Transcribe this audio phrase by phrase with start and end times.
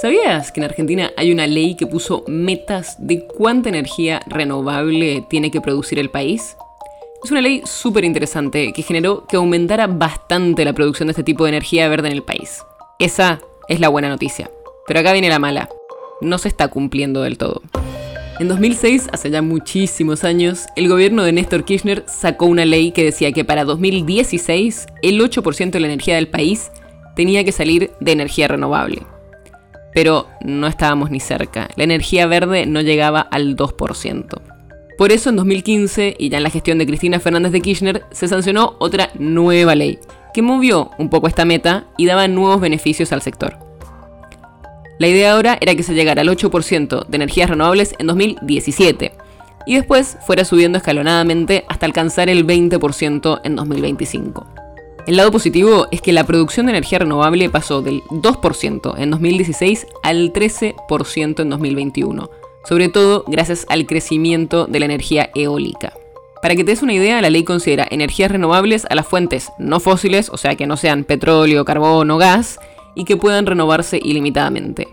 [0.00, 5.50] ¿Sabías que en Argentina hay una ley que puso metas de cuánta energía renovable tiene
[5.50, 6.56] que producir el país?
[7.22, 11.44] Es una ley súper interesante que generó que aumentara bastante la producción de este tipo
[11.44, 12.62] de energía verde en el país.
[12.98, 14.50] Esa es la buena noticia.
[14.86, 15.68] Pero acá viene la mala.
[16.22, 17.60] No se está cumpliendo del todo.
[18.38, 23.04] En 2006, hace ya muchísimos años, el gobierno de Néstor Kirchner sacó una ley que
[23.04, 26.70] decía que para 2016 el 8% de la energía del país
[27.16, 29.02] tenía que salir de energía renovable
[29.94, 31.68] pero no estábamos ni cerca.
[31.76, 34.40] La energía verde no llegaba al 2%.
[34.96, 38.28] Por eso en 2015, y ya en la gestión de Cristina Fernández de Kirchner, se
[38.28, 39.98] sancionó otra nueva ley,
[40.34, 43.58] que movió un poco esta meta y daba nuevos beneficios al sector.
[44.98, 49.12] La idea ahora era que se llegara al 8% de energías renovables en 2017
[49.64, 54.59] y después fuera subiendo escalonadamente hasta alcanzar el 20% en 2025.
[55.10, 59.88] El lado positivo es que la producción de energía renovable pasó del 2% en 2016
[60.04, 62.30] al 13% en 2021,
[62.64, 65.94] sobre todo gracias al crecimiento de la energía eólica.
[66.40, 69.80] Para que te des una idea, la ley considera energías renovables a las fuentes no
[69.80, 72.60] fósiles, o sea que no sean petróleo, carbón o gas,
[72.94, 74.86] y que puedan renovarse ilimitadamente.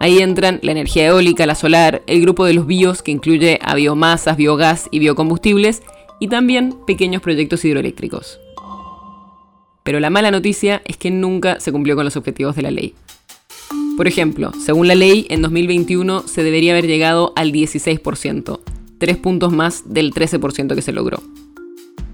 [0.00, 3.74] Ahí entran la energía eólica, la solar, el grupo de los bios que incluye a
[3.74, 5.80] biomasas, biogás y biocombustibles,
[6.20, 8.38] y también pequeños proyectos hidroeléctricos.
[9.82, 12.94] Pero la mala noticia es que nunca se cumplió con los objetivos de la ley.
[13.96, 18.60] Por ejemplo, según la ley, en 2021 se debería haber llegado al 16%,
[18.98, 21.22] tres puntos más del 13% que se logró.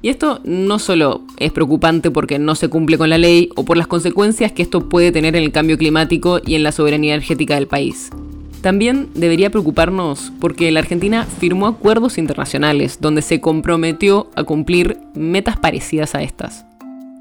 [0.01, 3.77] Y esto no solo es preocupante porque no se cumple con la ley o por
[3.77, 7.57] las consecuencias que esto puede tener en el cambio climático y en la soberanía energética
[7.57, 8.11] del país.
[8.61, 15.57] También debería preocuparnos porque la Argentina firmó acuerdos internacionales donde se comprometió a cumplir metas
[15.57, 16.65] parecidas a estas.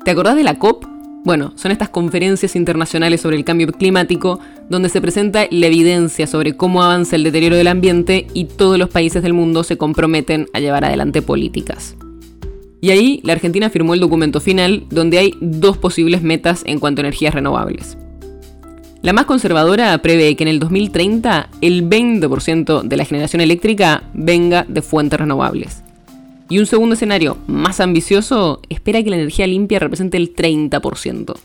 [0.07, 0.85] ¿Te acordás de la COP?
[1.25, 6.56] Bueno, son estas conferencias internacionales sobre el cambio climático donde se presenta la evidencia sobre
[6.56, 10.62] cómo avanza el deterioro del ambiente y todos los países del mundo se comprometen a
[10.62, 11.97] llevar adelante políticas.
[12.79, 17.01] Y ahí la Argentina firmó el documento final donde hay dos posibles metas en cuanto
[17.01, 17.97] a energías renovables.
[19.01, 24.66] La más conservadora prevé que en el 2030 el 20% de la generación eléctrica venga
[24.69, 25.84] de fuentes renovables.
[26.50, 31.35] Y un segundo escenario más ambicioso espera que la energía limpia represente el 30%.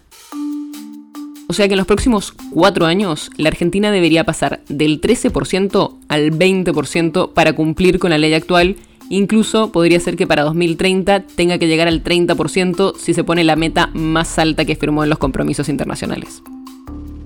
[1.48, 6.30] O sea que en los próximos cuatro años la Argentina debería pasar del 13% al
[6.30, 8.76] 20% para cumplir con la ley actual.
[9.10, 13.56] Incluso podría ser que para 2030 tenga que llegar al 30% si se pone la
[13.56, 16.42] meta más alta que firmó en los compromisos internacionales.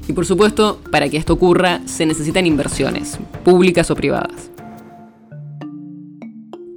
[0.09, 4.56] Y por supuesto, para que esto ocurra se necesitan inversiones, públicas o privadas.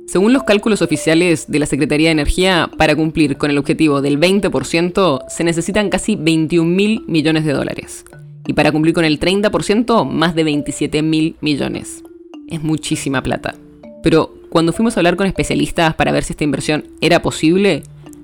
[0.09, 4.19] Según los cálculos oficiales de la Secretaría de Energía, para cumplir con el objetivo del
[4.19, 8.05] 20% se necesitan casi 21 mil millones de dólares.
[8.47, 12.03] Y para cumplir con el 30%, más de 27 mil millones.
[12.47, 13.53] Es muchísima plata.
[14.01, 17.83] Pero cuando fuimos a hablar con especialistas para ver si esta inversión era posible,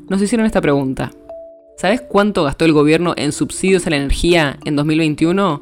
[0.10, 1.12] nos hicieron esta pregunta.
[1.78, 5.62] ¿Sabes cuánto gastó el gobierno en subsidios a la energía en 2021?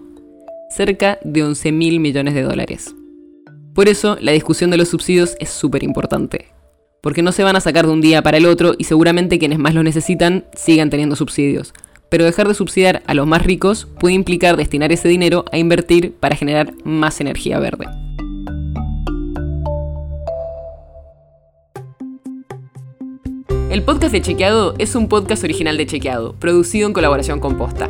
[0.69, 2.95] Cerca de 11 mil millones de dólares.
[3.73, 6.49] Por eso, la discusión de los subsidios es súper importante.
[7.01, 9.57] Porque no se van a sacar de un día para el otro y seguramente quienes
[9.57, 11.73] más lo necesitan sigan teniendo subsidios.
[12.09, 16.13] Pero dejar de subsidiar a los más ricos puede implicar destinar ese dinero a invertir
[16.13, 17.87] para generar más energía verde.
[23.71, 27.89] El podcast de Chequeado es un podcast original de Chequeado, producido en colaboración con Posta.